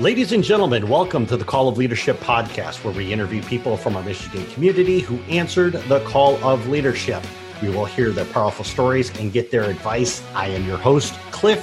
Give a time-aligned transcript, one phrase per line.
[0.00, 3.96] Ladies and gentlemen, welcome to the Call of Leadership podcast, where we interview people from
[3.96, 7.22] our Michigan community who answered the call of leadership.
[7.60, 10.22] We will hear their powerful stories and get their advice.
[10.34, 11.62] I am your host, Cliff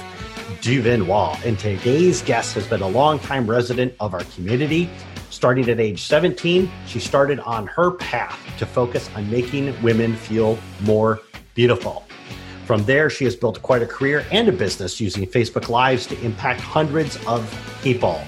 [0.60, 4.88] Duvernois, and today's guest has been a longtime resident of our community.
[5.30, 10.56] Starting at age 17, she started on her path to focus on making women feel
[10.82, 11.18] more
[11.56, 12.07] beautiful.
[12.68, 16.20] From there, she has built quite a career and a business using Facebook Lives to
[16.22, 17.48] impact hundreds of
[17.82, 18.20] people.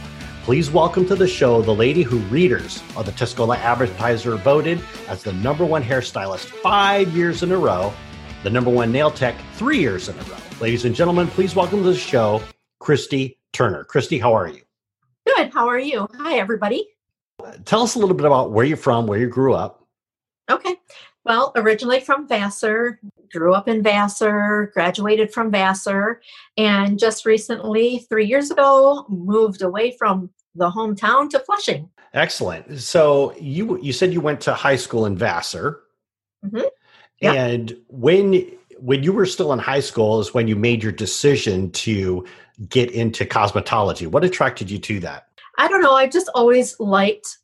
[0.44, 5.22] Please welcome to the show the lady who readers of the Tuscola Advertiser voted as
[5.22, 7.92] the number one hairstylist five years in a row,
[8.42, 10.38] the number one nail tech three years in a row.
[10.58, 12.42] Ladies and gentlemen, please welcome to the show
[12.80, 13.84] Kristi Turner.
[13.84, 14.62] Kristi, how are you?
[15.26, 15.52] Good.
[15.52, 16.08] How are you?
[16.14, 16.88] Hi, everybody.
[17.66, 19.86] Tell us a little bit about where you're from, where you grew up.
[20.50, 20.76] Okay.
[21.30, 22.98] Well, originally from Vassar,
[23.32, 26.20] grew up in Vassar, graduated from Vassar,
[26.56, 31.88] and just recently, three years ago, moved away from the hometown to Flushing.
[32.14, 32.80] Excellent.
[32.80, 35.82] So you you said you went to high school in Vassar,
[36.44, 36.66] Mhm.
[37.20, 37.34] yeah.
[37.34, 41.70] and when when you were still in high school is when you made your decision
[41.86, 42.26] to
[42.68, 44.08] get into cosmetology.
[44.08, 45.28] What attracted you to that?
[45.58, 45.94] I don't know.
[45.94, 47.38] I've just always liked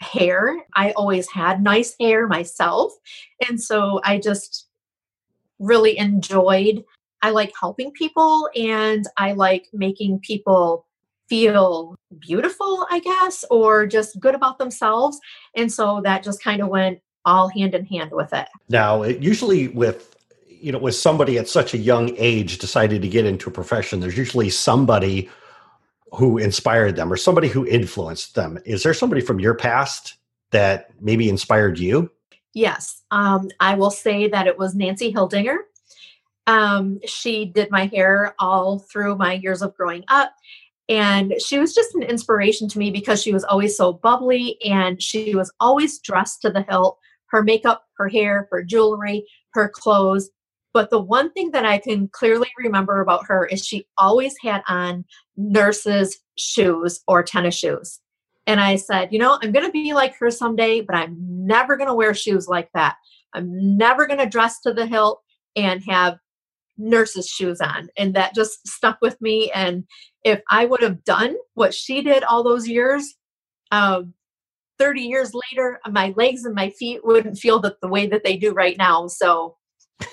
[0.00, 0.64] hair.
[0.74, 2.92] I always had nice hair myself.
[3.48, 4.68] And so I just
[5.58, 6.84] really enjoyed,
[7.22, 10.86] I like helping people and I like making people
[11.28, 15.18] feel beautiful, I guess, or just good about themselves.
[15.54, 18.46] And so that just kind of went all hand in hand with it.
[18.68, 20.14] Now, it, usually with
[20.48, 24.00] you know with somebody at such a young age decided to get into a profession,
[24.00, 25.28] there's usually somebody
[26.16, 28.58] who inspired them or somebody who influenced them.
[28.64, 30.14] Is there somebody from your past
[30.50, 32.10] that maybe inspired you?
[32.54, 35.58] Yes, um, I will say that it was Nancy Hildinger.
[36.46, 40.32] Um, she did my hair all through my years of growing up.
[40.88, 45.02] And she was just an inspiration to me because she was always so bubbly and
[45.02, 50.30] she was always dressed to the hilt her makeup, her hair, her jewelry, her clothes.
[50.72, 54.62] But the one thing that I can clearly remember about her is she always had
[54.68, 55.04] on
[55.36, 58.00] nurse's shoes or tennis shoes.
[58.46, 61.76] And I said, you know, I'm going to be like her someday, but I'm never
[61.76, 62.96] going to wear shoes like that.
[63.34, 65.20] I'm never going to dress to the hilt
[65.56, 66.18] and have
[66.78, 67.88] nurse's shoes on.
[67.96, 69.50] And that just stuck with me.
[69.52, 69.84] And
[70.24, 73.14] if I would have done what she did all those years,
[73.72, 74.14] um,
[74.78, 78.52] 30 years later, my legs and my feet wouldn't feel the way that they do
[78.52, 79.06] right now.
[79.06, 79.56] So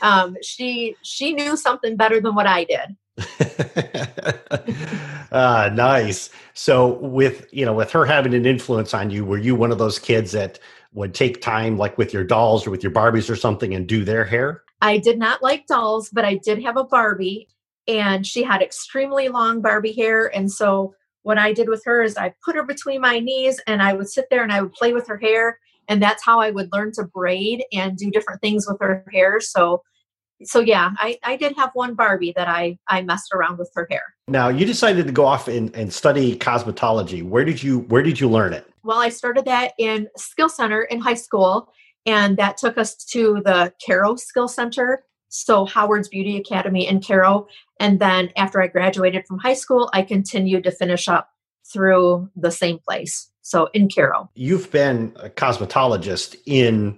[0.01, 2.97] um, she she knew something better than what I did.
[5.31, 6.29] ah, nice.
[6.53, 9.77] So with you know with her having an influence on you, were you one of
[9.77, 10.59] those kids that
[10.93, 14.03] would take time like with your dolls or with your Barbies or something and do
[14.03, 14.63] their hair?
[14.81, 17.47] I did not like dolls, but I did have a Barbie
[17.87, 20.27] and she had extremely long Barbie hair.
[20.35, 23.81] And so what I did with her is I put her between my knees and
[23.81, 25.59] I would sit there and I would play with her hair.
[25.87, 29.39] And that's how I would learn to braid and do different things with her hair.
[29.39, 29.83] So
[30.45, 33.87] so yeah, I, I did have one Barbie that I I messed around with her
[33.89, 34.03] hair.
[34.27, 37.23] Now you decided to go off and, and study cosmetology.
[37.23, 38.67] Where did you where did you learn it?
[38.83, 41.71] Well, I started that in Skill Center in high school,
[42.05, 45.03] and that took us to the Caro Skill Center.
[45.29, 47.47] So Howard's Beauty Academy in Caro.
[47.79, 51.29] And then after I graduated from high school, I continued to finish up
[51.71, 53.31] through the same place.
[53.43, 54.29] So in Caro.
[54.35, 56.97] You've been a cosmetologist in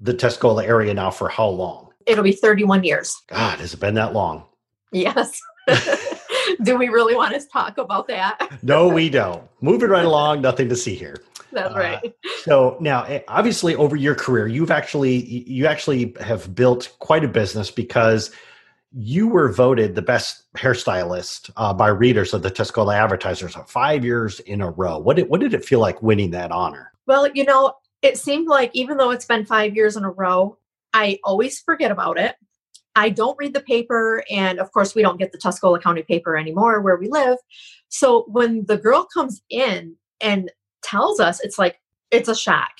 [0.00, 1.90] the Tuscola area now for how long?
[2.06, 3.14] It'll be 31 years.
[3.28, 4.44] God, has it been that long?
[4.92, 5.38] Yes.
[6.62, 8.58] Do we really want to talk about that?
[8.62, 9.42] no, we don't.
[9.60, 11.16] Moving right along, nothing to see here.
[11.52, 12.00] That's right.
[12.04, 15.16] Uh, so now, eh, obviously, over your career, you've actually
[15.48, 18.30] you actually have built quite a business because
[18.92, 24.40] you were voted the best hairstylist uh, by readers of the Tuscola Advertisers five years
[24.40, 24.98] in a row.
[24.98, 26.92] What did what did it feel like winning that honor?
[27.06, 30.58] Well, you know, it seemed like even though it's been five years in a row,
[30.92, 32.36] I always forget about it.
[32.96, 36.36] I don't read the paper, and of course, we don't get the Tuscola County paper
[36.36, 37.38] anymore where we live.
[37.88, 40.50] So when the girl comes in and
[40.82, 42.70] tells us, it's like it's a shock.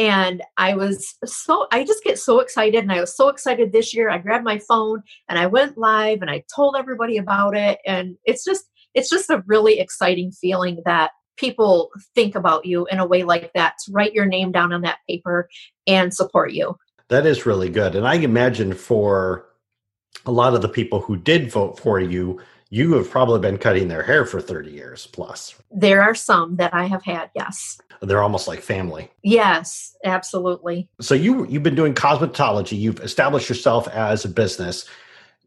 [0.00, 2.82] And I was so, I just get so excited.
[2.82, 4.08] And I was so excited this year.
[4.08, 7.80] I grabbed my phone and I went live and I told everybody about it.
[7.84, 8.64] And it's just,
[8.94, 13.52] it's just a really exciting feeling that people think about you in a way like
[13.54, 15.50] that to write your name down on that paper
[15.86, 16.76] and support you.
[17.08, 17.94] That is really good.
[17.94, 19.44] And I imagine for
[20.24, 23.88] a lot of the people who did vote for you, you have probably been cutting
[23.88, 25.56] their hair for 30 years plus.
[25.72, 27.78] There are some that I have had, yes.
[28.00, 29.10] They're almost like family.
[29.22, 30.88] Yes, absolutely.
[31.00, 34.86] So you you've been doing cosmetology, you've established yourself as a business.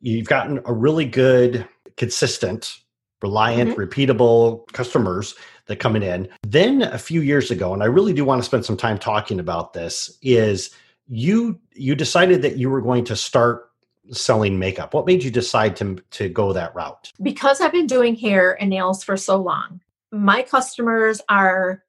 [0.02, 1.68] You've gotten a really good
[1.98, 2.78] consistent
[3.22, 3.82] reliant, mm-hmm.
[3.82, 5.34] repeatable customers
[5.68, 6.28] that coming in.
[6.46, 9.40] Then a few years ago, and I really do want to spend some time talking
[9.40, 10.72] about this, is
[11.08, 13.70] you you decided that you were going to start
[14.12, 14.94] selling makeup.
[14.94, 17.12] What made you decide to to go that route?
[17.22, 19.82] Because I've been doing hair and nails for so long.
[20.12, 21.84] My customers are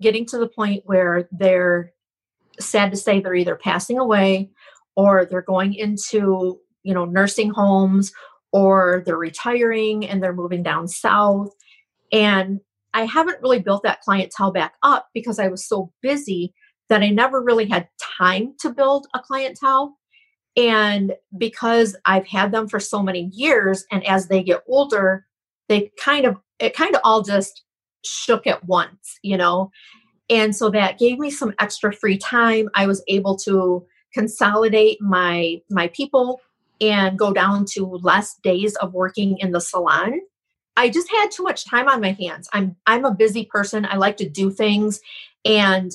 [0.00, 1.92] getting to the point where they're
[2.60, 4.50] sad to say they're either passing away
[4.96, 8.12] or they're going into, you know, nursing homes
[8.52, 11.50] or they're retiring and they're moving down south.
[12.10, 12.60] And
[12.94, 16.54] I haven't really built that clientele back up because I was so busy
[16.88, 17.88] that I never really had
[18.18, 19.98] time to build a clientele.
[20.58, 25.24] And because I've had them for so many years, and as they get older,
[25.68, 27.62] they kind of, it kind of all just
[28.04, 29.70] shook at once, you know?
[30.28, 32.68] And so that gave me some extra free time.
[32.74, 36.40] I was able to consolidate my my people
[36.80, 40.20] and go down to less days of working in the salon.
[40.76, 42.48] I just had too much time on my hands.
[42.52, 43.86] I'm I'm a busy person.
[43.86, 45.00] I like to do things
[45.44, 45.92] and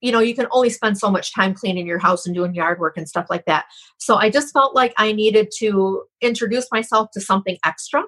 [0.00, 2.80] you know, you can only spend so much time cleaning your house and doing yard
[2.80, 3.66] work and stuff like that.
[3.98, 8.02] So I just felt like I needed to introduce myself to something extra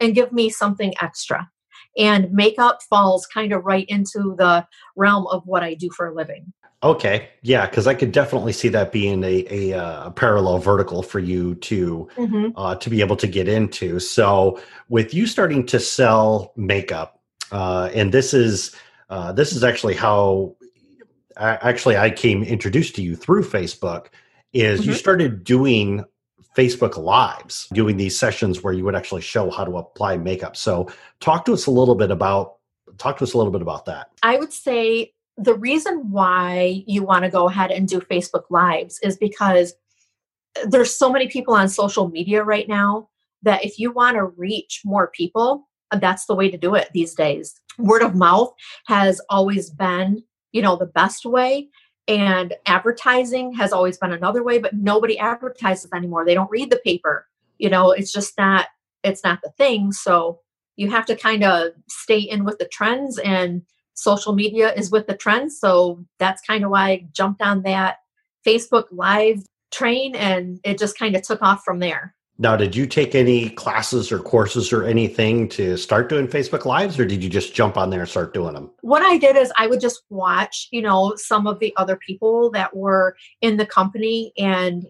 [0.00, 1.48] and give me something extra.
[1.96, 4.66] And makeup falls kind of right into the
[4.96, 6.52] realm of what I do for a living.
[6.82, 11.02] Okay, yeah, because I could definitely see that being a, a, uh, a parallel vertical
[11.02, 12.48] for you to mm-hmm.
[12.56, 13.98] uh, to be able to get into.
[13.98, 14.60] So,
[14.90, 17.22] with you starting to sell makeup,
[17.52, 18.76] uh, and this is
[19.08, 20.56] uh, this is actually how
[21.36, 24.06] actually I came introduced to you through Facebook.
[24.52, 24.90] Is mm-hmm.
[24.90, 26.04] you started doing
[26.56, 30.56] Facebook Lives, doing these sessions where you would actually show how to apply makeup.
[30.56, 30.88] So,
[31.20, 32.56] talk to us a little bit about
[32.98, 34.10] talk to us a little bit about that.
[34.22, 38.98] I would say the reason why you want to go ahead and do Facebook Lives
[39.02, 39.74] is because
[40.66, 43.08] there's so many people on social media right now
[43.42, 47.14] that if you want to reach more people, that's the way to do it these
[47.14, 47.60] days.
[47.78, 48.52] Word of mouth
[48.86, 50.22] has always been,
[50.54, 51.68] you know, the best way
[52.06, 56.24] and advertising has always been another way, but nobody advertises anymore.
[56.24, 57.26] They don't read the paper.
[57.58, 58.68] You know, it's just not
[59.02, 59.92] it's not the thing.
[59.92, 60.40] So
[60.76, 63.62] you have to kind of stay in with the trends and
[63.94, 65.58] social media is with the trends.
[65.58, 67.98] So that's kind of why I jumped on that
[68.46, 69.42] Facebook Live
[69.72, 72.13] train and it just kind of took off from there.
[72.36, 76.98] Now, did you take any classes or courses or anything to start doing Facebook Lives,
[76.98, 78.72] or did you just jump on there and start doing them?
[78.80, 82.50] What I did is I would just watch, you know, some of the other people
[82.50, 84.86] that were in the company and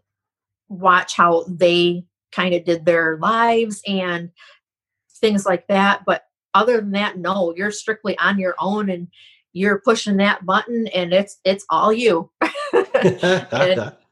[0.68, 4.30] watch how they kind of did their lives and
[5.20, 6.02] things like that.
[6.06, 6.22] But
[6.54, 9.08] other than that, no, you're strictly on your own and
[9.52, 12.30] you're pushing that button and it's it's all you.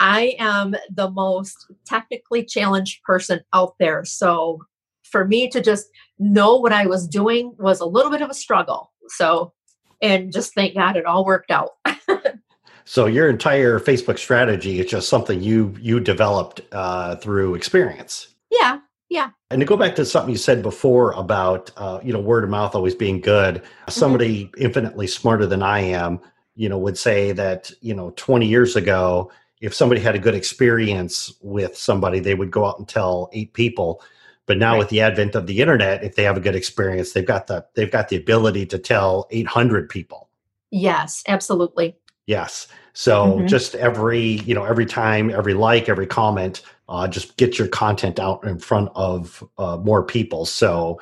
[0.00, 4.04] I am the most technically challenged person out there.
[4.04, 4.60] So
[5.04, 8.34] for me to just know what I was doing was a little bit of a
[8.34, 8.92] struggle.
[9.08, 9.52] So
[10.02, 11.70] and just thank God it all worked out.
[12.84, 18.34] so your entire Facebook strategy is just something you you developed uh, through experience.
[18.50, 19.30] Yeah, yeah.
[19.50, 22.50] And to go back to something you said before about uh, you know word of
[22.50, 23.90] mouth always being good, mm-hmm.
[23.90, 24.62] somebody mm-hmm.
[24.62, 26.20] infinitely smarter than I am,
[26.54, 29.30] you know, would say that you know 20 years ago,
[29.60, 33.52] if somebody had a good experience with somebody, they would go out and tell eight
[33.52, 34.02] people.
[34.46, 34.78] But now right.
[34.78, 37.64] with the advent of the internet, if they have a good experience, they've got the
[37.74, 40.28] they've got the ability to tell 800 people.
[40.70, 41.96] Yes, absolutely.
[42.26, 42.68] Yes.
[42.92, 43.46] So mm-hmm.
[43.46, 48.18] just every, you know, every time, every like, every comment, uh, just get your content
[48.18, 50.46] out in front of uh, more people.
[50.46, 51.00] So,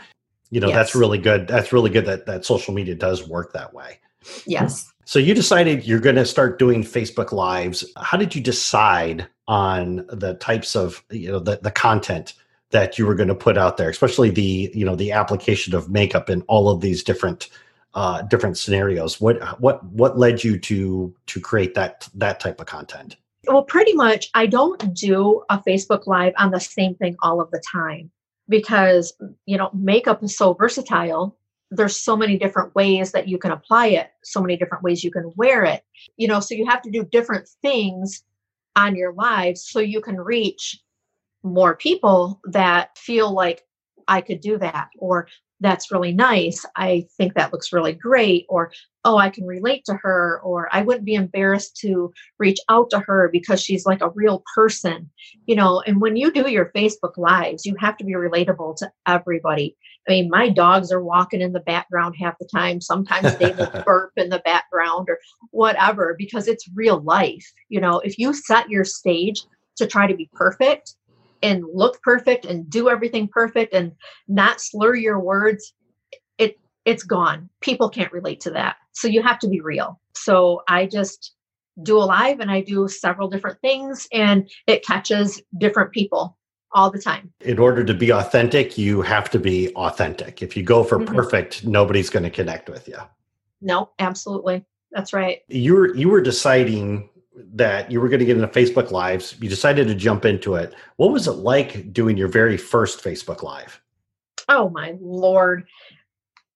[0.50, 0.76] you know, yes.
[0.76, 1.48] that's really good.
[1.48, 4.00] That's really good that that social media does work that way.
[4.46, 4.92] Yes.
[5.08, 7.82] So you decided you're going to start doing Facebook Lives.
[7.96, 12.34] How did you decide on the types of, you know, the, the content
[12.72, 15.88] that you were going to put out there, especially the, you know, the application of
[15.88, 17.48] makeup in all of these different
[17.94, 19.18] uh, different scenarios.
[19.18, 23.16] What what what led you to to create that that type of content?
[23.46, 27.50] Well, pretty much, I don't do a Facebook Live on the same thing all of
[27.50, 28.10] the time
[28.46, 29.14] because
[29.46, 31.37] you know makeup is so versatile.
[31.70, 35.10] There's so many different ways that you can apply it, so many different ways you
[35.10, 35.82] can wear it.
[36.16, 38.24] You know, so you have to do different things
[38.76, 40.80] on your lives so you can reach
[41.42, 43.64] more people that feel like
[44.06, 45.28] I could do that or
[45.60, 46.64] that's really nice.
[46.76, 48.46] I think that looks really great.
[48.48, 48.72] Or,
[49.04, 50.40] oh, I can relate to her.
[50.44, 54.44] Or I wouldn't be embarrassed to reach out to her because she's like a real
[54.54, 55.10] person,
[55.46, 55.82] you know.
[55.86, 59.76] And when you do your Facebook Lives, you have to be relatable to everybody.
[60.08, 62.80] I mean, my dogs are walking in the background half the time.
[62.80, 65.18] Sometimes they will burp in the background or
[65.50, 67.46] whatever because it's real life.
[67.68, 69.42] You know, if you set your stage
[69.76, 70.94] to try to be perfect,
[71.42, 73.92] and look perfect and do everything perfect and
[74.26, 75.72] not slur your words
[76.38, 80.62] it it's gone people can't relate to that so you have to be real so
[80.68, 81.34] i just
[81.82, 86.36] do a live and i do several different things and it catches different people
[86.72, 90.62] all the time in order to be authentic you have to be authentic if you
[90.62, 91.14] go for mm-hmm.
[91.14, 92.98] perfect nobody's going to connect with you
[93.60, 97.08] no absolutely that's right you were you were deciding
[97.54, 99.36] that you were going to get into Facebook Lives.
[99.40, 100.74] You decided to jump into it.
[100.96, 103.80] What was it like doing your very first Facebook Live?
[104.48, 105.66] Oh my lord.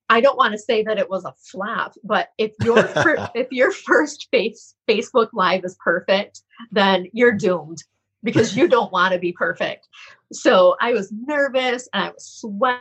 [0.09, 2.79] I don't want to say that it was a flap, but if your
[3.35, 7.83] if your first face Facebook Live is perfect, then you're doomed
[8.23, 9.89] because you don't want to be perfect.
[10.33, 12.81] So I was nervous and I was sweating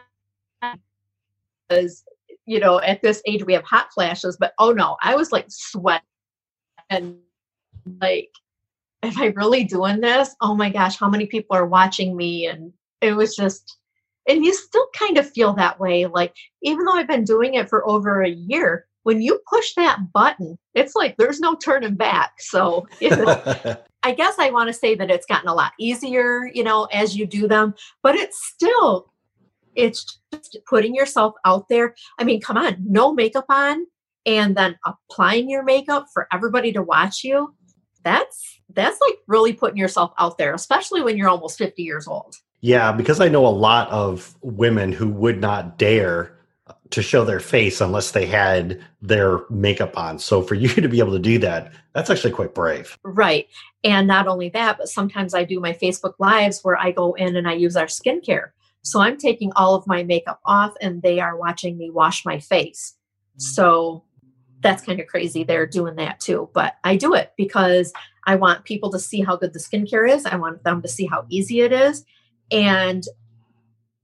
[1.67, 2.03] because
[2.45, 5.45] you know at this age we have hot flashes, but oh no, I was like
[5.49, 6.05] sweating
[6.89, 7.17] and
[7.99, 8.29] like
[9.03, 10.35] am i really doing this?
[10.41, 12.47] Oh my gosh how many people are watching me?
[12.47, 13.77] And it was just
[14.27, 17.67] and you still kind of feel that way like even though i've been doing it
[17.67, 22.33] for over a year when you push that button it's like there's no turning back.
[22.39, 26.49] So you know, i guess i want to say that it's gotten a lot easier
[26.53, 29.11] you know as you do them but it's still
[29.75, 31.95] it's just putting yourself out there.
[32.19, 33.85] I mean come on no makeup on
[34.25, 37.55] and then applying your makeup for everybody to watch you
[38.03, 42.35] that's that's like really putting yourself out there especially when you're almost 50 years old.
[42.61, 46.37] Yeah because i know a lot of women who would not dare
[46.91, 50.19] to show their face unless they had their makeup on.
[50.19, 52.97] So for you to be able to do that that's actually quite brave.
[53.03, 53.47] Right.
[53.83, 57.35] And not only that but sometimes i do my facebook lives where i go in
[57.35, 58.49] and i use our skincare.
[58.83, 62.39] So i'm taking all of my makeup off and they are watching me wash my
[62.39, 62.95] face.
[63.33, 63.39] Hmm.
[63.39, 64.03] So
[64.59, 65.43] that's kind of crazy.
[65.43, 67.91] They're doing that too but i do it because
[68.27, 70.25] i want people to see how good the skincare is.
[70.25, 72.05] I want them to see how easy it is.
[72.51, 73.03] And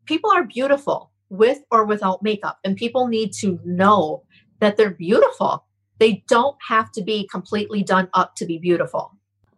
[0.05, 4.23] people are beautiful with or without makeup and people need to know
[4.59, 5.65] that they're beautiful.
[5.99, 9.13] They don't have to be completely done up to be beautiful.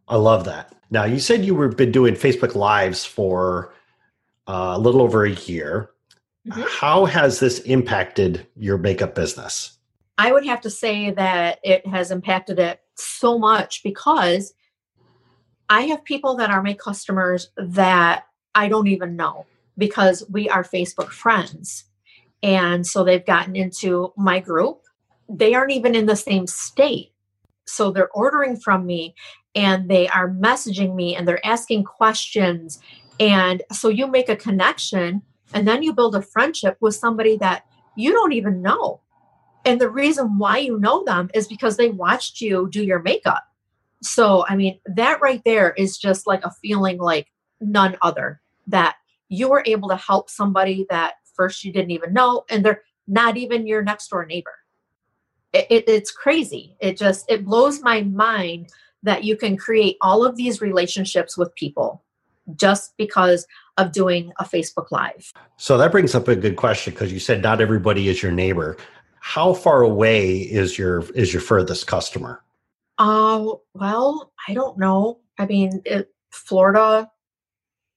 [0.08, 0.76] I love that.
[0.90, 3.74] Now you said you were been doing facebook lives for
[4.48, 5.92] uh, a little over a year.
[6.48, 6.64] Mm-hmm.
[6.68, 9.78] how has this impacted your makeup business?
[10.18, 14.54] I would have to say that it has impacted it so much because
[15.70, 18.24] I have people that are my customers that
[18.56, 19.46] I don't even know
[19.80, 21.86] because we are Facebook friends.
[22.44, 24.82] And so they've gotten into my group.
[25.28, 27.12] They aren't even in the same state.
[27.66, 29.16] So they're ordering from me
[29.56, 32.80] and they are messaging me and they're asking questions.
[33.20, 35.22] And so you make a connection
[35.54, 39.02] and then you build a friendship with somebody that you don't even know.
[39.66, 43.44] And the reason why you know them is because they watched you do your makeup.
[44.02, 47.28] So, I mean, that right there is just like a feeling like
[47.60, 48.96] none other that
[49.30, 53.38] you were able to help somebody that first you didn't even know, and they're not
[53.38, 54.54] even your next door neighbor.
[55.54, 56.76] It, it, it's crazy.
[56.80, 58.70] It just, it blows my mind
[59.02, 62.04] that you can create all of these relationships with people
[62.56, 65.32] just because of doing a Facebook Live.
[65.58, 68.78] So that brings up a good question because you said not everybody is your neighbor
[69.20, 72.44] how far away is your is your furthest customer
[72.98, 77.10] uh well i don't know i mean it, florida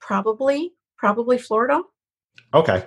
[0.01, 0.73] probably
[1.03, 1.83] probably florida.
[2.55, 2.87] Okay.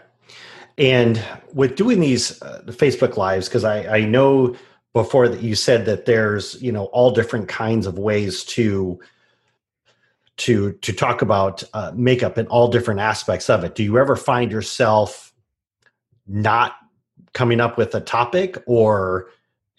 [0.78, 1.22] And
[1.54, 4.56] with doing these uh, facebook lives because i i know
[4.94, 8.98] before that you said that there's you know all different kinds of ways to
[10.38, 13.76] to to talk about uh, makeup and all different aspects of it.
[13.76, 15.34] Do you ever find yourself
[16.28, 16.78] not
[17.34, 19.28] coming up with a topic or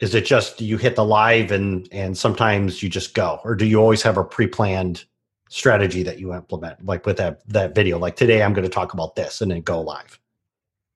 [0.00, 3.40] is it just you hit the live and and sometimes you just go?
[3.42, 5.04] Or do you always have a pre-planned
[5.48, 8.94] strategy that you implement like with that that video like today i'm going to talk
[8.94, 10.18] about this and then go live.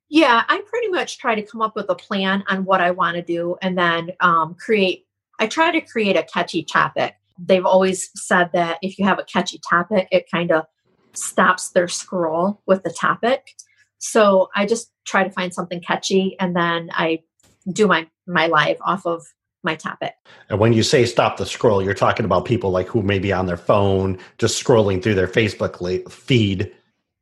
[0.08, 3.16] Yeah i pretty much try to come up with a plan on what i want
[3.16, 5.06] to do and then um, create
[5.38, 7.14] i try to create a catchy topic.
[7.38, 10.66] They've always said that if you have a catchy topic it kind of
[11.12, 13.54] stops their scroll with the topic.
[13.98, 17.22] So I just try to find something catchy and then I
[17.70, 19.26] do my my live off of
[19.62, 20.14] my topic.
[20.48, 23.32] And when you say stop the scroll, you're talking about people like who may be
[23.32, 26.72] on their phone just scrolling through their Facebook feed.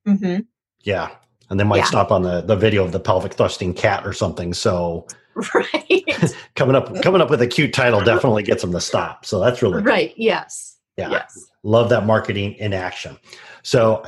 [0.06, 0.40] Mm-hmm.
[0.82, 1.10] Yeah.
[1.50, 1.84] And they might yeah.
[1.84, 4.54] stop on the, the video of the pelvic thrusting cat or something.
[4.54, 5.06] So
[5.54, 6.04] right.
[6.56, 9.24] coming up coming up with a cute title definitely gets them to stop.
[9.24, 10.14] So that's really right.
[10.14, 10.24] Cool.
[10.24, 10.76] Yes.
[10.96, 11.10] Yeah.
[11.10, 11.50] Yes.
[11.62, 13.16] Love that marketing in action.
[13.62, 14.02] So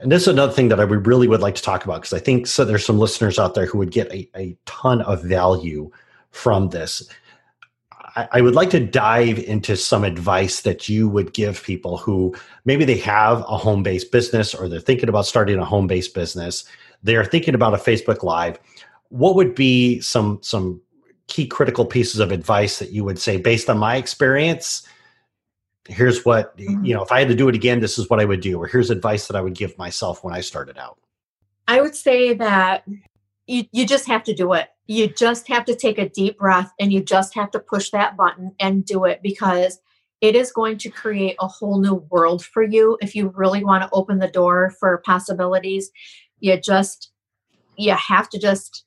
[0.00, 2.12] and this is another thing that I would really would like to talk about because
[2.12, 5.22] I think so there's some listeners out there who would get a, a ton of
[5.24, 5.90] value
[6.30, 7.08] from this.
[8.32, 12.34] I, would like to dive into some advice that you would give people who
[12.64, 16.14] maybe they have a home based business or they're thinking about starting a home based
[16.14, 16.64] business.
[17.02, 18.58] They're thinking about a Facebook Live.
[19.10, 20.80] What would be some some
[21.26, 24.86] key critical pieces of advice that you would say based on my experience?
[25.86, 27.02] Here's what you know.
[27.02, 28.90] If I had to do it again, this is what I would do, or here's
[28.90, 30.98] advice that I would give myself when I started out.
[31.66, 32.84] I would say that
[33.46, 34.68] you, you just have to do it.
[34.88, 38.16] You just have to take a deep breath and you just have to push that
[38.16, 39.78] button and do it because
[40.20, 43.82] it is going to create a whole new world for you if you really want
[43.82, 45.90] to open the door for possibilities.
[46.40, 47.12] You just,
[47.76, 48.86] you have to just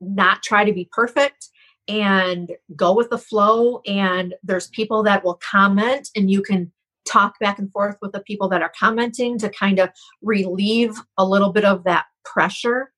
[0.00, 1.48] not try to be perfect
[1.88, 3.80] and go with the flow.
[3.86, 6.70] And there's people that will comment and you can
[7.08, 9.88] talk back and forth with the people that are commenting to kind of
[10.20, 12.92] relieve a little bit of that pressure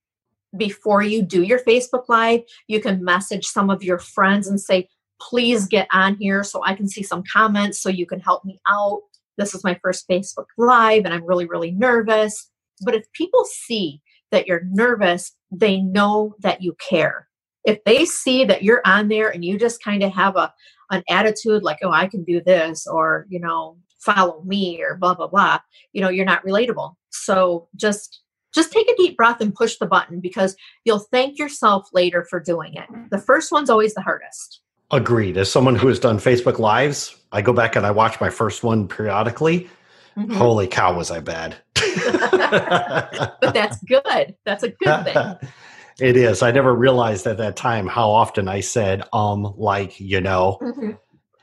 [0.56, 4.88] before you do your Facebook Live, you can message some of your friends and say,
[5.20, 8.58] please get on here so I can see some comments so you can help me
[8.68, 9.02] out.
[9.38, 12.50] This is my first Facebook Live and I'm really, really nervous.
[12.82, 17.28] But if people see that you're nervous, they know that you care.
[17.64, 20.52] If they see that you're on there and you just kind of have a
[20.92, 25.14] an attitude like, oh, I can do this, or you know, follow me, or blah
[25.14, 25.58] blah blah,
[25.92, 26.94] you know, you're not relatable.
[27.10, 28.22] So just
[28.54, 32.40] just take a deep breath and push the button because you'll thank yourself later for
[32.40, 32.88] doing it.
[33.10, 34.60] The first one's always the hardest.
[34.90, 35.36] Agreed.
[35.36, 38.64] As someone who has done Facebook Lives, I go back and I watch my first
[38.64, 39.70] one periodically.
[40.16, 40.34] Mm-hmm.
[40.34, 41.56] Holy cow, was I bad!
[41.76, 44.34] but that's good.
[44.44, 45.50] That's a good thing.
[46.00, 46.42] it is.
[46.42, 50.58] I never realized at that time how often I said um, like, you know.
[50.60, 50.90] Mm-hmm.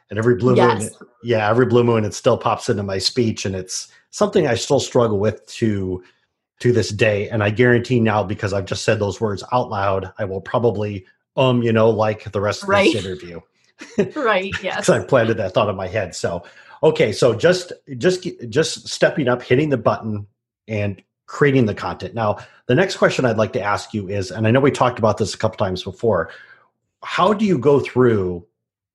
[0.09, 0.81] And every blue yes.
[0.81, 4.55] moon, yeah, every blue moon, it still pops into my speech, and it's something I
[4.55, 6.01] still struggle with to
[6.59, 7.29] to this day.
[7.29, 11.05] And I guarantee now, because I've just said those words out loud, I will probably,
[11.35, 12.91] um, you know, like the rest of right.
[12.91, 13.39] this interview.
[14.15, 14.53] right.
[14.63, 14.77] Yes.
[14.77, 16.15] Because I planted that thought in my head.
[16.15, 16.43] So,
[16.81, 17.11] okay.
[17.11, 20.25] So just, just, just stepping up, hitting the button
[20.67, 22.15] and creating the content.
[22.15, 24.97] Now, the next question I'd like to ask you is, and I know we talked
[24.97, 26.31] about this a couple times before,
[27.03, 28.45] how do you go through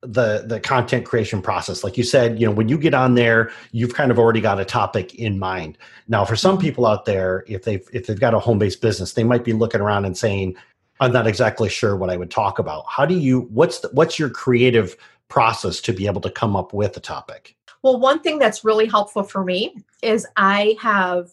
[0.03, 1.85] the the content creation process.
[1.85, 4.61] Like you said you know when you get on there you've kind of already got
[4.61, 5.79] a topic in mind.
[6.09, 6.63] Now for some mm-hmm.
[6.63, 9.81] people out there if they've if they've got a home-based business they might be looking
[9.81, 10.57] around and saying
[11.01, 12.85] i'm not exactly sure what i would talk about.
[12.89, 14.97] How do you what's the, what's your creative
[15.29, 17.57] process to be able to come up with a topic?
[17.83, 21.31] Well one thing that's really helpful for me is i have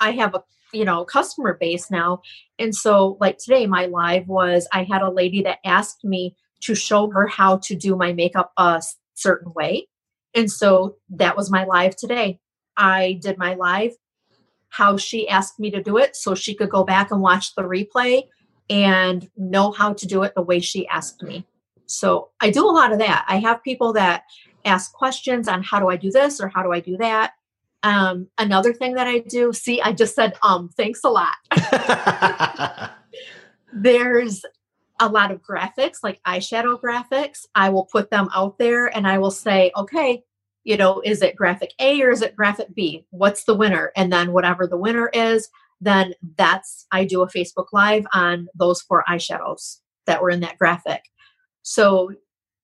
[0.00, 2.22] i have a you know customer base now.
[2.58, 6.74] And so like today my live was i had a lady that asked me to
[6.74, 8.82] show her how to do my makeup a
[9.14, 9.88] certain way.
[10.34, 12.40] And so that was my live today.
[12.76, 13.92] I did my live
[14.70, 17.62] how she asked me to do it so she could go back and watch the
[17.62, 18.24] replay
[18.70, 21.46] and know how to do it the way she asked me.
[21.86, 23.24] So I do a lot of that.
[23.28, 24.24] I have people that
[24.64, 27.32] ask questions on how do I do this or how do I do that.
[27.82, 31.36] Um, another thing that I do, see, I just said, um, thanks a lot.
[33.72, 34.44] There's
[35.00, 37.46] a lot of graphics, like eyeshadow graphics.
[37.54, 40.22] I will put them out there and I will say, okay,
[40.64, 43.06] you know, is it graphic A or is it graphic B?
[43.10, 43.92] What's the winner?
[43.96, 45.48] And then whatever the winner is,
[45.80, 50.58] then that's, I do a Facebook Live on those four eyeshadows that were in that
[50.58, 51.02] graphic.
[51.62, 52.12] So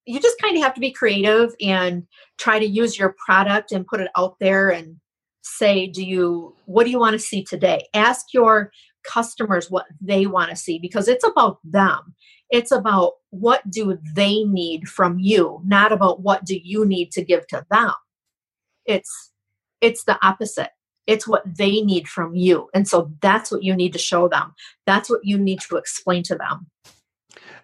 [0.07, 2.07] you just kind of have to be creative and
[2.38, 4.97] try to use your product and put it out there and
[5.42, 7.87] say, do you, what do you want to see today?
[7.94, 8.70] Ask your
[9.05, 12.14] customers what they want to see because it's about them.
[12.51, 17.25] It's about what do they need from you, not about what do you need to
[17.25, 17.93] give to them.
[18.87, 19.33] It's
[19.81, 20.71] it's the opposite.
[21.07, 22.69] It's what they need from you.
[22.73, 24.55] And so that's what you need to show them.
[24.87, 26.67] That's what you need to explain to them.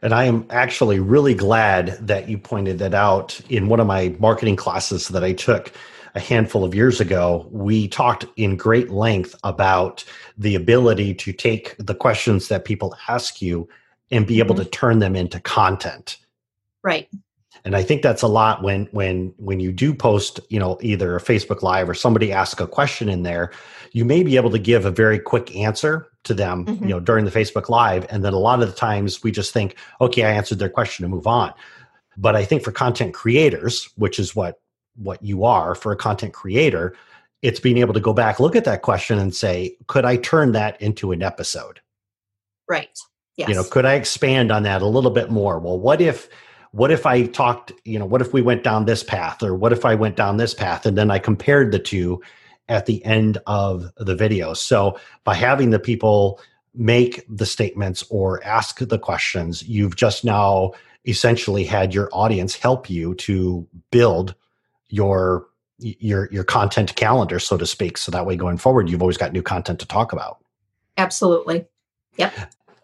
[0.02, 4.14] And I am actually really glad that you pointed that out in one of my
[4.18, 5.72] marketing classes that I took
[6.14, 10.04] a handful of years ago, we talked in great length about
[10.36, 13.68] the ability to take the questions that people ask you
[14.10, 14.64] and be able mm-hmm.
[14.64, 16.16] to turn them into content.
[16.82, 17.08] Right.
[17.64, 21.16] And I think that's a lot when when when you do post, you know, either
[21.16, 23.52] a Facebook live or somebody ask a question in there,
[23.92, 26.84] you may be able to give a very quick answer to them, mm-hmm.
[26.84, 29.52] you know, during the Facebook live and then a lot of the times we just
[29.52, 31.52] think, okay, I answered their question and move on.
[32.16, 34.60] But I think for content creators, which is what
[35.00, 36.94] what you are for a content creator,
[37.42, 40.52] it's being able to go back, look at that question and say, could I turn
[40.52, 41.80] that into an episode?
[42.68, 42.98] Right.
[43.36, 43.48] Yes.
[43.48, 45.58] You know, could I expand on that a little bit more?
[45.58, 46.28] Well, what if
[46.72, 49.72] what if I talked, you know, what if we went down this path or what
[49.72, 52.22] if I went down this path and then I compared the two
[52.68, 54.54] at the end of the video.
[54.54, 56.40] So by having the people
[56.72, 60.72] make the statements or ask the questions, you've just now
[61.06, 64.36] essentially had your audience help you to build
[64.90, 65.46] your
[65.78, 67.96] your your content calendar so to speak.
[67.96, 70.38] So that way going forward you've always got new content to talk about.
[70.96, 71.66] Absolutely.
[72.16, 72.34] Yep.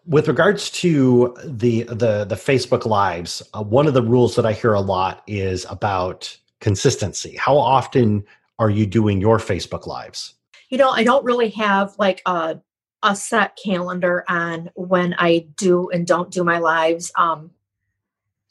[0.07, 4.53] With regards to the the the facebook lives uh, one of the rules that i
[4.53, 7.37] hear a lot is about consistency.
[7.37, 8.25] How often
[8.59, 10.35] are you doing your facebook lives?
[10.71, 12.61] You know i don't really have like a
[13.03, 17.13] a set calendar on when i do and don't do my lives.
[17.19, 17.51] Um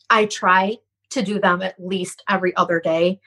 [0.10, 0.78] i try
[1.12, 3.22] to do them at least every other day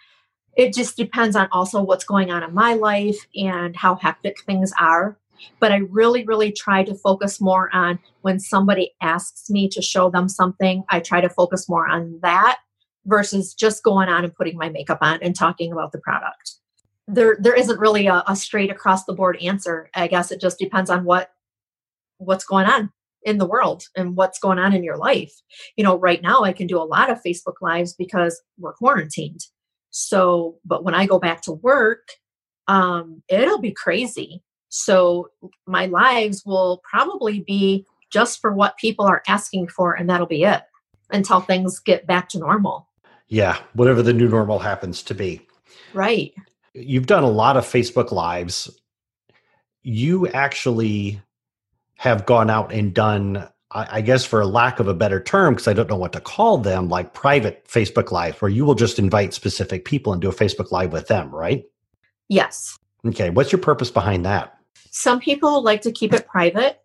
[0.59, 4.73] it just depends on also what's going on in my life and how hectic things
[4.79, 5.17] are.
[5.61, 10.11] But I really, really try to focus more on when somebody asks me to show
[10.11, 12.59] them something, I try to focus more on that
[13.07, 16.57] versus just going on and putting my makeup on and talking about the product.
[17.07, 19.89] There, there isn't really a, a straight across the board answer.
[19.95, 21.31] I guess it just depends on what
[22.19, 22.91] what's going on
[23.23, 25.33] in the world and what's going on in your life.
[25.77, 29.41] You know, right now I can do a lot of Facebook lives because we're quarantined.
[30.01, 32.11] So, but when I go back to work,
[32.69, 34.45] um, it'll be crazy.
[34.69, 35.31] So,
[35.67, 40.45] my lives will probably be just for what people are asking for, and that'll be
[40.45, 40.63] it
[41.11, 42.89] until things get back to normal.
[43.27, 45.47] Yeah, whatever the new normal happens to be.
[45.93, 46.33] Right.
[46.75, 48.71] You've done a lot of Facebook Lives.
[49.83, 51.21] You actually
[51.97, 55.69] have gone out and done I guess for a lack of a better term, because
[55.69, 58.99] I don't know what to call them, like private Facebook Live, where you will just
[58.99, 61.67] invite specific people and do a Facebook Live with them, right?
[62.29, 62.79] Yes.
[63.07, 63.29] Okay.
[63.29, 64.59] What's your purpose behind that?
[64.91, 66.81] Some people like to keep it private,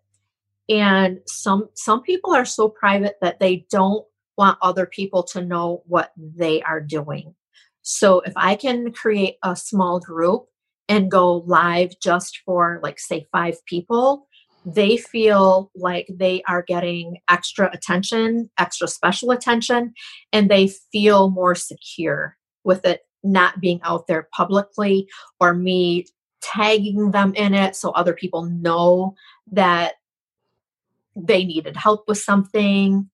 [0.68, 4.04] and some some people are so private that they don't
[4.36, 7.34] want other people to know what they are doing.
[7.80, 10.48] So if I can create a small group
[10.88, 14.28] and go live just for like say 5 people,
[14.64, 19.94] they feel like they are getting extra attention, extra special attention,
[20.32, 25.08] and they feel more secure with it not being out there publicly
[25.40, 26.06] or me
[26.40, 29.14] tagging them in it so other people know
[29.50, 29.94] that
[31.16, 33.08] they needed help with something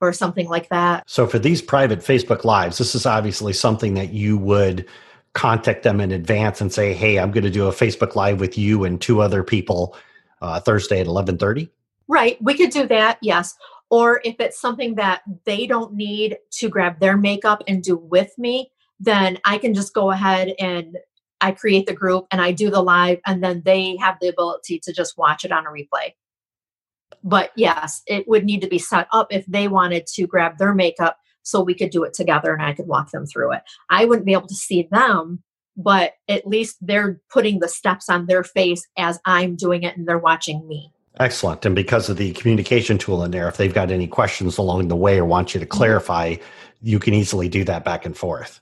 [0.00, 1.04] or something like that.
[1.06, 4.86] So, for these private Facebook Lives, this is obviously something that you would
[5.32, 8.58] contact them in advance and say, Hey, I'm going to do a Facebook Live with
[8.58, 9.96] you and two other people
[10.42, 11.70] uh, Thursday at 11:30?
[12.08, 13.18] Right, we could do that.
[13.22, 13.54] Yes.
[13.90, 18.32] Or if it's something that they don't need to grab their makeup and do with
[18.38, 20.98] me, then I can just go ahead and
[21.40, 24.80] I create the group and I do the live and then they have the ability
[24.84, 26.14] to just watch it on a replay.
[27.24, 30.74] But yes, it would need to be set up if they wanted to grab their
[30.74, 33.62] makeup so we could do it together and I could walk them through it.
[33.90, 35.42] I wouldn't be able to see them
[35.76, 40.06] but at least they're putting the steps on their face as I'm doing it and
[40.06, 40.92] they're watching me.
[41.20, 41.64] Excellent.
[41.66, 44.96] And because of the communication tool in there, if they've got any questions along the
[44.96, 45.76] way or want you to mm-hmm.
[45.76, 46.36] clarify,
[46.80, 48.60] you can easily do that back and forth.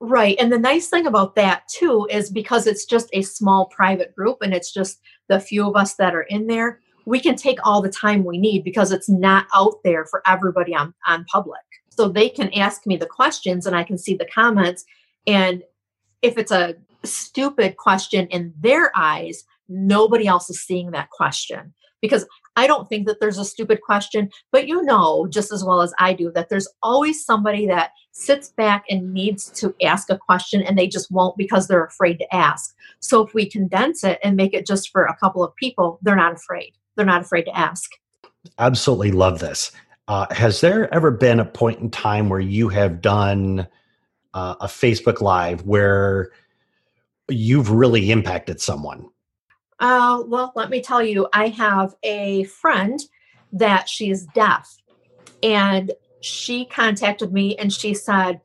[0.00, 0.36] Right.
[0.40, 4.38] And the nice thing about that too is because it's just a small private group
[4.42, 7.80] and it's just the few of us that are in there, we can take all
[7.80, 11.60] the time we need because it's not out there for everybody on, on public.
[11.90, 14.84] So they can ask me the questions and I can see the comments
[15.26, 15.62] and
[16.22, 21.74] if it's a stupid question in their eyes, nobody else is seeing that question.
[22.00, 25.82] Because I don't think that there's a stupid question, but you know just as well
[25.82, 30.18] as I do that there's always somebody that sits back and needs to ask a
[30.18, 32.74] question and they just won't because they're afraid to ask.
[33.00, 36.16] So if we condense it and make it just for a couple of people, they're
[36.16, 36.72] not afraid.
[36.96, 37.90] They're not afraid to ask.
[38.58, 39.72] Absolutely love this.
[40.08, 43.66] Uh, has there ever been a point in time where you have done
[44.34, 46.30] uh, a Facebook Live where
[47.28, 49.08] you've really impacted someone?
[49.78, 53.00] Uh, well, let me tell you, I have a friend
[53.52, 54.76] that she's deaf,
[55.42, 58.40] and she contacted me and she said,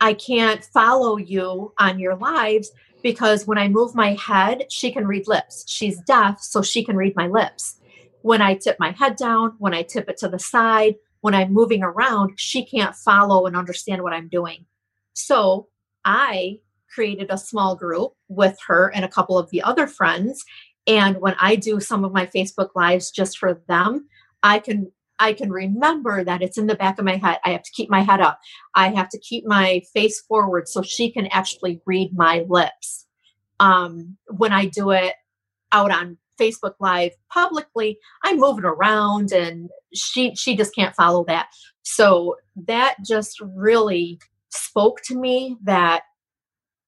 [0.00, 2.70] I can't follow you on your lives
[3.02, 5.64] because when I move my head, she can read lips.
[5.68, 7.76] She's deaf, so she can read my lips.
[8.22, 10.96] When I tip my head down, when I tip it to the side,
[11.28, 14.64] when I'm moving around, she can't follow and understand what I'm doing.
[15.12, 15.68] So
[16.02, 16.60] I
[16.94, 20.42] created a small group with her and a couple of the other friends.
[20.86, 24.08] And when I do some of my Facebook lives just for them,
[24.42, 27.40] I can I can remember that it's in the back of my head.
[27.44, 28.40] I have to keep my head up.
[28.74, 33.04] I have to keep my face forward so she can actually read my lips.
[33.60, 35.12] Um, when I do it
[35.72, 41.48] out on Facebook Live publicly, I'm moving around and she she just can't follow that.
[41.82, 44.18] So that just really
[44.50, 46.02] spoke to me that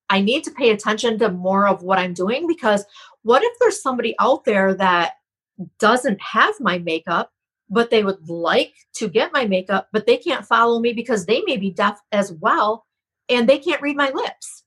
[0.08, 2.84] I need to pay attention to more of what I'm doing because
[3.22, 5.12] what if there's somebody out there that
[5.78, 7.30] doesn't have my makeup
[7.70, 11.40] but they would like to get my makeup, but they can't follow me because they
[11.42, 12.84] may be deaf as well
[13.28, 14.64] and they can't read my lips.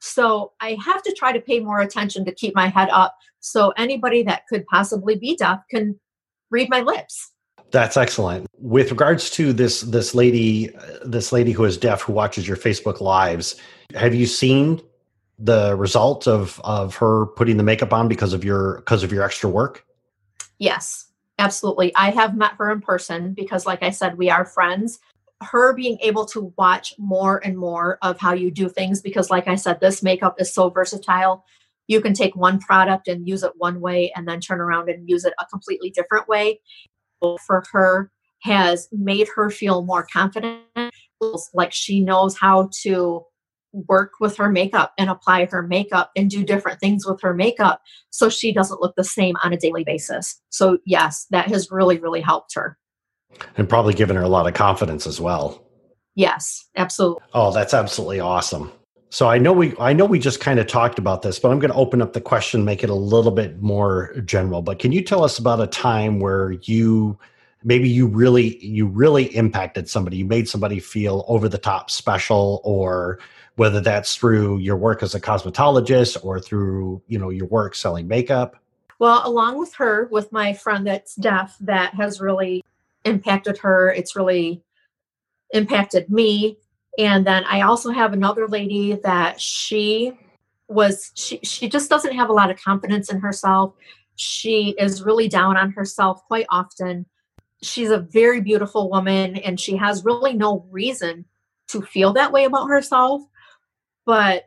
[0.00, 3.72] So I have to try to pay more attention to keep my head up so
[3.76, 5.98] anybody that could possibly be deaf can
[6.50, 7.32] read my lips.
[7.70, 8.46] That's excellent.
[8.58, 10.70] With regards to this this lady
[11.04, 13.56] this lady who is deaf who watches your Facebook lives,
[13.94, 14.82] have you seen
[15.38, 19.22] the result of of her putting the makeup on because of your because of your
[19.22, 19.86] extra work?
[20.58, 21.06] Yes,
[21.38, 21.94] absolutely.
[21.94, 24.98] I have met her in person because like I said we are friends.
[25.42, 29.48] Her being able to watch more and more of how you do things because like
[29.48, 31.44] I said this makeup is so versatile.
[31.88, 35.08] You can take one product and use it one way and then turn around and
[35.08, 36.60] use it a completely different way.
[37.20, 38.10] For her
[38.42, 40.62] has made her feel more confident
[41.52, 43.24] like she knows how to
[43.72, 47.80] work with her makeup and apply her makeup and do different things with her makeup
[48.10, 50.40] so she doesn't look the same on a daily basis.
[50.50, 52.76] So, yes, that has really, really helped her.
[53.56, 55.64] And probably given her a lot of confidence as well.
[56.14, 57.22] Yes, absolutely.
[57.32, 58.72] Oh, that's absolutely awesome.
[59.10, 61.58] So I know we I know we just kind of talked about this, but I'm
[61.58, 64.62] going to open up the question, make it a little bit more general.
[64.62, 67.18] But can you tell us about a time where you
[67.64, 72.60] maybe you really you really impacted somebody, you made somebody feel over the top special
[72.64, 73.18] or
[73.60, 78.08] whether that's through your work as a cosmetologist or through you know your work selling
[78.08, 78.56] makeup
[78.98, 82.62] well along with her with my friend that's deaf that has really
[83.04, 83.92] impacted her.
[83.92, 84.62] It's really
[85.52, 86.56] impacted me.
[86.98, 90.12] And then i also have another lady that she
[90.68, 93.74] was she she just doesn't have a lot of confidence in herself.
[94.16, 97.06] She is really down on herself quite often.
[97.62, 101.24] She's a very beautiful woman and she has really no reason
[101.68, 103.22] to feel that way about herself.
[104.06, 104.44] But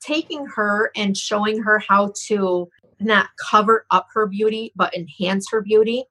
[0.00, 2.68] taking her and showing her how to
[3.00, 6.04] not cover up her beauty but enhance her beauty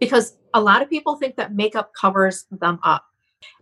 [0.00, 3.04] because a lot of people think that makeup covers them up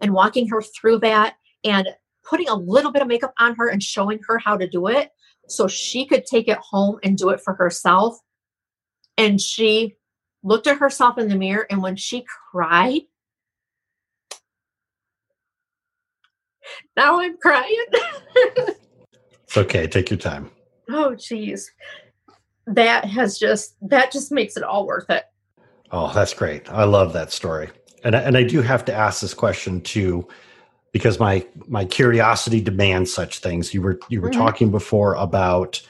[0.00, 1.88] and walking her through that and
[2.24, 5.10] putting a little bit of makeup on her and showing her how to do it
[5.48, 8.16] so she could take it home and do it for herself
[9.18, 9.96] and she
[10.42, 13.02] looked at herself in the mirror and when she cried
[16.96, 17.84] now I'm crying.
[19.44, 19.86] it's okay.
[19.86, 20.50] Take your time.
[20.90, 21.70] Oh, geez.
[22.66, 25.24] That has just, that just makes it all worth it.
[25.94, 26.68] Oh, that's great.
[26.72, 27.70] I love that story.
[28.02, 30.26] And, and I do have to ask this question too,
[30.90, 33.72] because my, my curiosity demands such things.
[33.72, 34.40] You were, you were mm-hmm.
[34.40, 35.80] talking before about,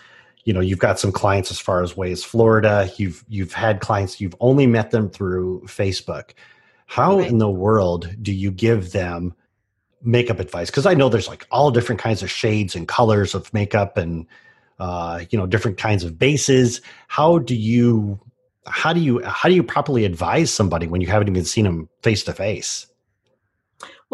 [0.44, 2.90] you know, you've got some clients as far as ways Florida.
[2.98, 6.32] You've, you've had clients, you've only met them through Facebook.
[6.84, 7.26] How right.
[7.26, 9.34] in the world do you give them
[10.06, 13.50] makeup advice because i know there's like all different kinds of shades and colors of
[13.54, 14.26] makeup and
[14.78, 18.20] uh, you know different kinds of bases how do you
[18.66, 21.88] how do you how do you properly advise somebody when you haven't even seen them
[22.02, 22.86] face to face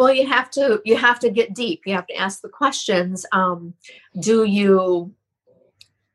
[0.00, 1.82] well you have to you have to get deep.
[1.84, 3.74] You have to ask the questions um,
[4.18, 5.14] do you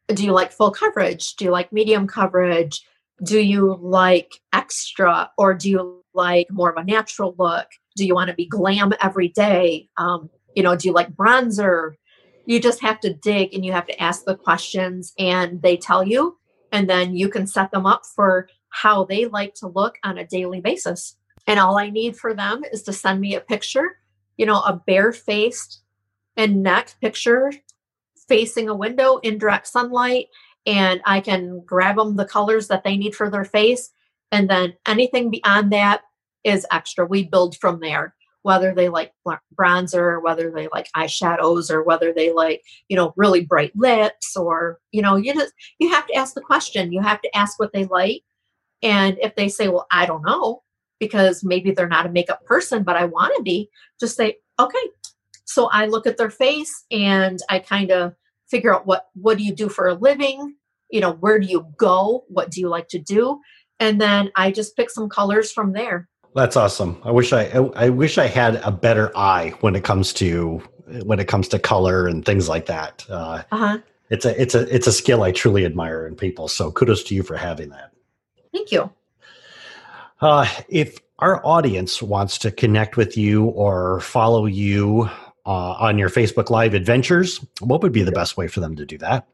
[0.07, 1.35] do you like full coverage?
[1.35, 2.81] Do you like medium coverage?
[3.23, 7.67] Do you like extra or do you like more of a natural look?
[7.95, 9.89] Do you want to be glam every day?
[9.97, 11.93] Um, you know do you like bronzer?
[12.45, 16.03] You just have to dig and you have to ask the questions and they tell
[16.03, 16.37] you
[16.75, 20.27] and then you can set them up for how they like to look on a
[20.27, 21.15] daily basis.
[21.47, 23.99] And all i need for them is to send me a picture
[24.37, 25.81] you know a bare-faced
[26.35, 27.51] and neck picture
[28.27, 30.27] facing a window in direct sunlight
[30.65, 33.91] and i can grab them the colors that they need for their face.
[34.31, 36.01] And then anything beyond that
[36.43, 37.05] is extra.
[37.05, 39.11] We build from there, whether they like
[39.59, 44.79] bronzer, whether they like eyeshadows, or whether they like, you know, really bright lips, or,
[44.91, 46.93] you know, you just, you have to ask the question.
[46.93, 48.21] You have to ask what they like.
[48.83, 50.61] And if they say, well, I don't know,
[50.99, 53.67] because maybe they're not a makeup person, but I want to be,
[53.99, 54.89] just say, okay.
[55.45, 58.13] So I look at their face and I kind of
[58.47, 60.55] figure out what what do you do for a living
[60.91, 63.39] you know where do you go what do you like to do
[63.79, 67.01] and then i just pick some colors from there that's awesome.
[67.03, 67.45] I wish I
[67.75, 70.61] I wish I had a better eye when it comes to
[71.03, 73.05] when it comes to color and things like that.
[73.09, 73.79] Uh, uh-huh.
[74.09, 76.47] It's a it's a it's a skill I truly admire in people.
[76.47, 77.91] So kudos to you for having that.
[78.53, 78.91] Thank you.
[80.21, 85.09] Uh, if our audience wants to connect with you or follow you
[85.45, 88.85] uh, on your Facebook Live adventures, what would be the best way for them to
[88.85, 89.27] do that?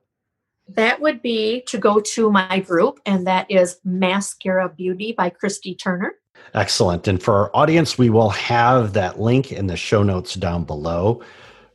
[0.67, 5.77] That would be to go to my group, and that is Maskcara Beauty by Kristi
[5.77, 6.13] Turner.
[6.53, 7.07] Excellent.
[7.07, 11.21] And for our audience, we will have that link in the show notes down below.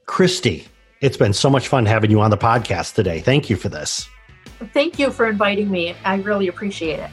[0.06, 0.66] Kristi,
[1.00, 3.20] it's been so much fun having you on the podcast today.
[3.20, 4.08] Thank you for this.
[4.72, 5.94] Thank you for inviting me.
[6.04, 7.10] I really appreciate it.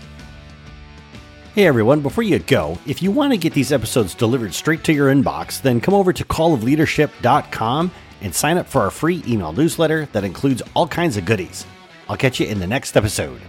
[1.54, 4.94] Hey everyone, before you go, if you want to get these episodes delivered straight to
[4.94, 10.08] your inbox, then come over to callofleadership.com and sign up for our free email newsletter
[10.14, 11.68] that includes all kinds of goodies.
[12.10, 13.40] I'll catch you in the next episode.